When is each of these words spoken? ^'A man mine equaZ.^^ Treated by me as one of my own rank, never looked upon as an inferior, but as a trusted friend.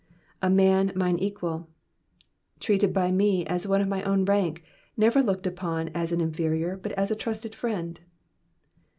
^'A 0.41 0.51
man 0.51 0.91
mine 0.95 1.19
equaZ.^^ 1.19 1.67
Treated 2.59 2.91
by 2.91 3.11
me 3.11 3.45
as 3.45 3.67
one 3.67 3.81
of 3.81 3.87
my 3.87 4.01
own 4.01 4.25
rank, 4.25 4.63
never 4.97 5.21
looked 5.21 5.45
upon 5.45 5.89
as 5.89 6.11
an 6.11 6.19
inferior, 6.21 6.75
but 6.75 6.91
as 6.93 7.11
a 7.11 7.15
trusted 7.15 7.53
friend. 7.53 7.99